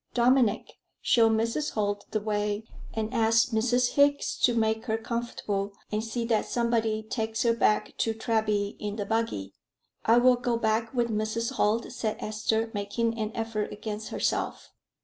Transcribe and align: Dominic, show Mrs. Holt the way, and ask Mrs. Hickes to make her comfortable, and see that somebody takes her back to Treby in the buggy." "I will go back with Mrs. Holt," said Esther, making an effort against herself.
Dominic, 0.15 0.79
show 1.03 1.29
Mrs. 1.29 1.73
Holt 1.73 2.07
the 2.09 2.19
way, 2.19 2.63
and 2.91 3.13
ask 3.13 3.49
Mrs. 3.51 3.91
Hickes 3.91 4.35
to 4.41 4.55
make 4.55 4.85
her 4.85 4.97
comfortable, 4.97 5.73
and 5.91 6.03
see 6.03 6.25
that 6.25 6.47
somebody 6.47 7.03
takes 7.03 7.43
her 7.43 7.53
back 7.53 7.95
to 7.97 8.15
Treby 8.15 8.77
in 8.79 8.95
the 8.95 9.05
buggy." 9.05 9.53
"I 10.03 10.17
will 10.17 10.37
go 10.37 10.57
back 10.57 10.91
with 10.95 11.09
Mrs. 11.11 11.51
Holt," 11.51 11.91
said 11.91 12.17
Esther, 12.19 12.71
making 12.73 13.15
an 13.19 13.31
effort 13.35 13.71
against 13.71 14.09
herself. 14.09 14.71